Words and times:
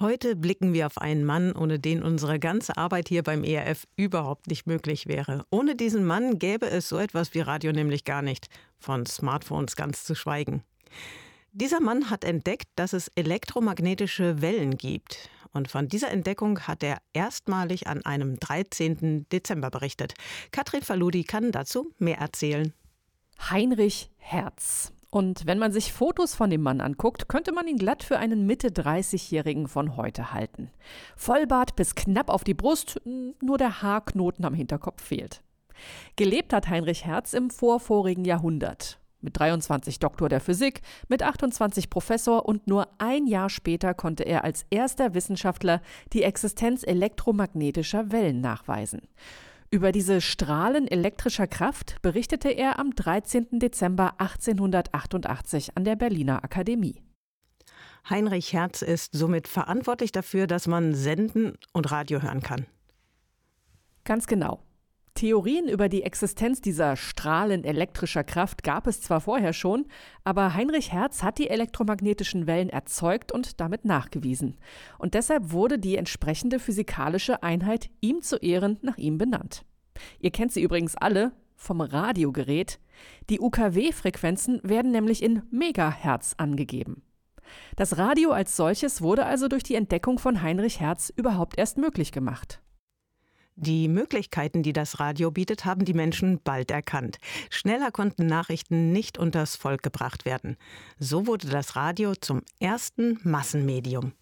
Heute 0.00 0.34
blicken 0.34 0.72
wir 0.72 0.86
auf 0.86 0.96
einen 0.96 1.26
Mann, 1.26 1.52
ohne 1.54 1.78
den 1.78 2.02
unsere 2.02 2.40
ganze 2.40 2.78
Arbeit 2.78 3.10
hier 3.10 3.22
beim 3.22 3.44
ERF 3.44 3.86
überhaupt 3.96 4.46
nicht 4.46 4.66
möglich 4.66 5.06
wäre. 5.06 5.44
Ohne 5.50 5.76
diesen 5.76 6.06
Mann 6.06 6.38
gäbe 6.38 6.70
es 6.70 6.88
so 6.88 6.96
etwas 6.96 7.34
wie 7.34 7.40
Radio 7.40 7.70
nämlich 7.70 8.04
gar 8.04 8.22
nicht, 8.22 8.46
von 8.78 9.04
Smartphones 9.04 9.76
ganz 9.76 10.04
zu 10.04 10.14
schweigen. 10.14 10.62
Dieser 11.52 11.80
Mann 11.82 12.08
hat 12.08 12.24
entdeckt, 12.24 12.68
dass 12.76 12.94
es 12.94 13.08
elektromagnetische 13.14 14.40
Wellen 14.40 14.78
gibt. 14.78 15.28
Und 15.52 15.68
von 15.68 15.86
dieser 15.86 16.10
Entdeckung 16.10 16.60
hat 16.60 16.82
er 16.82 16.96
erstmalig 17.12 17.86
an 17.86 18.02
einem 18.02 18.40
13. 18.40 19.26
Dezember 19.30 19.68
berichtet. 19.68 20.14
Katrin 20.50 20.80
Faludi 20.80 21.24
kann 21.24 21.52
dazu 21.52 21.92
mehr 21.98 22.16
erzählen. 22.16 22.72
Heinrich 23.50 24.10
Herz. 24.16 24.94
Und 25.10 25.44
wenn 25.44 25.58
man 25.58 25.72
sich 25.72 25.92
Fotos 25.92 26.36
von 26.36 26.50
dem 26.50 26.62
Mann 26.62 26.80
anguckt, 26.80 27.28
könnte 27.28 27.52
man 27.52 27.66
ihn 27.66 27.78
glatt 27.78 28.04
für 28.04 28.18
einen 28.18 28.46
Mitte 28.46 28.68
30-Jährigen 28.68 29.66
von 29.66 29.96
heute 29.96 30.32
halten. 30.32 30.70
Vollbart 31.16 31.74
bis 31.74 31.96
knapp 31.96 32.30
auf 32.30 32.44
die 32.44 32.54
Brust, 32.54 33.00
nur 33.04 33.58
der 33.58 33.82
Haarknoten 33.82 34.44
am 34.44 34.54
Hinterkopf 34.54 35.02
fehlt. 35.02 35.42
Gelebt 36.14 36.52
hat 36.52 36.68
Heinrich 36.68 37.06
Herz 37.06 37.32
im 37.32 37.50
vorvorigen 37.50 38.24
Jahrhundert. 38.24 39.00
Mit 39.20 39.38
23 39.38 39.98
Doktor 39.98 40.28
der 40.28 40.40
Physik, 40.40 40.80
mit 41.08 41.22
28 41.22 41.90
Professor 41.90 42.46
und 42.46 42.66
nur 42.66 42.88
ein 42.98 43.26
Jahr 43.26 43.50
später 43.50 43.92
konnte 43.92 44.22
er 44.22 44.44
als 44.44 44.64
erster 44.70 45.12
Wissenschaftler 45.12 45.82
die 46.12 46.22
Existenz 46.22 46.84
elektromagnetischer 46.84 48.12
Wellen 48.12 48.40
nachweisen. 48.40 49.02
Über 49.72 49.92
diese 49.92 50.20
Strahlen 50.20 50.88
elektrischer 50.88 51.46
Kraft 51.46 52.02
berichtete 52.02 52.48
er 52.48 52.80
am 52.80 52.92
13. 52.92 53.60
Dezember 53.60 54.20
1888 54.20 55.76
an 55.76 55.84
der 55.84 55.94
Berliner 55.94 56.42
Akademie. 56.42 57.04
Heinrich 58.08 58.52
Herz 58.52 58.82
ist 58.82 59.12
somit 59.12 59.46
verantwortlich 59.46 60.10
dafür, 60.10 60.48
dass 60.48 60.66
man 60.66 60.94
senden 60.94 61.56
und 61.72 61.92
Radio 61.92 62.20
hören 62.20 62.42
kann. 62.42 62.66
Ganz 64.02 64.26
genau. 64.26 64.60
Theorien 65.20 65.68
über 65.68 65.90
die 65.90 66.02
Existenz 66.02 66.62
dieser 66.62 66.96
Strahlen 66.96 67.62
elektrischer 67.62 68.24
Kraft 68.24 68.62
gab 68.62 68.86
es 68.86 69.02
zwar 69.02 69.20
vorher 69.20 69.52
schon, 69.52 69.84
aber 70.24 70.54
Heinrich 70.54 70.94
Hertz 70.94 71.22
hat 71.22 71.36
die 71.36 71.50
elektromagnetischen 71.50 72.46
Wellen 72.46 72.70
erzeugt 72.70 73.30
und 73.30 73.60
damit 73.60 73.84
nachgewiesen. 73.84 74.56
Und 74.96 75.12
deshalb 75.12 75.52
wurde 75.52 75.78
die 75.78 75.96
entsprechende 75.96 76.58
physikalische 76.58 77.42
Einheit 77.42 77.90
ihm 78.00 78.22
zu 78.22 78.36
Ehren 78.36 78.78
nach 78.80 78.96
ihm 78.96 79.18
benannt. 79.18 79.66
Ihr 80.20 80.30
kennt 80.30 80.52
sie 80.52 80.62
übrigens 80.62 80.96
alle 80.96 81.32
vom 81.54 81.82
Radiogerät. 81.82 82.80
Die 83.28 83.40
UKW-Frequenzen 83.40 84.60
werden 84.62 84.90
nämlich 84.90 85.22
in 85.22 85.42
Megahertz 85.50 86.32
angegeben. 86.38 87.02
Das 87.76 87.98
Radio 87.98 88.30
als 88.30 88.56
solches 88.56 89.02
wurde 89.02 89.26
also 89.26 89.48
durch 89.48 89.64
die 89.64 89.74
Entdeckung 89.74 90.18
von 90.18 90.40
Heinrich 90.40 90.80
Hertz 90.80 91.12
überhaupt 91.14 91.58
erst 91.58 91.76
möglich 91.76 92.10
gemacht. 92.10 92.62
Die 93.62 93.88
Möglichkeiten, 93.88 94.62
die 94.62 94.72
das 94.72 95.00
Radio 95.00 95.30
bietet, 95.30 95.66
haben 95.66 95.84
die 95.84 95.92
Menschen 95.92 96.40
bald 96.42 96.70
erkannt. 96.70 97.18
Schneller 97.50 97.90
konnten 97.90 98.24
Nachrichten 98.24 98.90
nicht 98.90 99.18
unters 99.18 99.54
Volk 99.54 99.82
gebracht 99.82 100.24
werden. 100.24 100.56
So 100.98 101.26
wurde 101.26 101.46
das 101.48 101.76
Radio 101.76 102.14
zum 102.14 102.40
ersten 102.58 103.20
Massenmedium. 103.22 104.12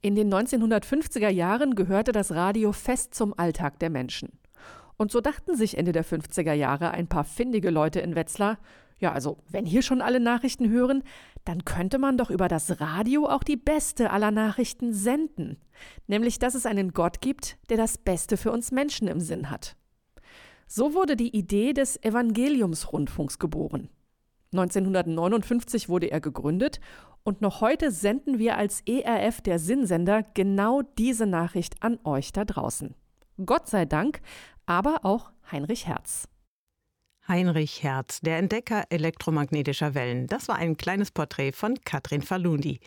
In 0.00 0.14
den 0.14 0.32
1950er 0.32 1.28
Jahren 1.28 1.74
gehörte 1.74 2.12
das 2.12 2.32
Radio 2.32 2.72
fest 2.72 3.14
zum 3.14 3.38
Alltag 3.38 3.78
der 3.80 3.90
Menschen. 3.90 4.38
Und 4.96 5.12
so 5.12 5.20
dachten 5.20 5.56
sich 5.56 5.76
Ende 5.76 5.92
der 5.92 6.04
50er 6.06 6.54
Jahre 6.54 6.92
ein 6.92 7.06
paar 7.06 7.24
findige 7.24 7.68
Leute 7.68 8.00
in 8.00 8.14
Wetzlar, 8.14 8.56
ja, 8.98 9.12
also 9.12 9.36
wenn 9.50 9.66
hier 9.66 9.82
schon 9.82 10.00
alle 10.00 10.20
Nachrichten 10.20 10.70
hören, 10.70 11.02
dann 11.46 11.64
könnte 11.64 11.98
man 11.98 12.18
doch 12.18 12.30
über 12.30 12.48
das 12.48 12.80
Radio 12.80 13.26
auch 13.28 13.42
die 13.42 13.56
beste 13.56 14.10
aller 14.10 14.30
Nachrichten 14.30 14.92
senden. 14.92 15.56
Nämlich, 16.06 16.38
dass 16.38 16.54
es 16.54 16.66
einen 16.66 16.92
Gott 16.92 17.20
gibt, 17.20 17.56
der 17.70 17.76
das 17.76 17.96
Beste 17.98 18.36
für 18.36 18.50
uns 18.52 18.72
Menschen 18.72 19.08
im 19.08 19.20
Sinn 19.20 19.48
hat. 19.48 19.76
So 20.66 20.92
wurde 20.92 21.16
die 21.16 21.34
Idee 21.34 21.72
des 21.72 22.02
Evangeliumsrundfunks 22.02 23.38
geboren. 23.38 23.88
1959 24.52 25.88
wurde 25.88 26.10
er 26.10 26.20
gegründet 26.20 26.80
und 27.22 27.40
noch 27.40 27.60
heute 27.60 27.90
senden 27.90 28.38
wir 28.38 28.56
als 28.56 28.82
ERF 28.86 29.40
der 29.40 29.58
Sinnsender 29.58 30.24
genau 30.34 30.82
diese 30.82 31.26
Nachricht 31.26 31.82
an 31.82 31.98
euch 32.04 32.32
da 32.32 32.44
draußen. 32.44 32.94
Gott 33.44 33.68
sei 33.68 33.84
Dank, 33.84 34.20
aber 34.64 35.04
auch 35.04 35.30
Heinrich 35.52 35.86
Herz. 35.86 36.28
Heinrich 37.28 37.82
Herz, 37.82 38.20
der 38.20 38.38
Entdecker 38.38 38.84
elektromagnetischer 38.90 39.94
Wellen. 39.94 40.26
Das 40.28 40.48
war 40.48 40.56
ein 40.56 40.76
kleines 40.76 41.10
Porträt 41.10 41.52
von 41.52 41.74
Katrin 41.84 42.22
Falundi. 42.22 42.80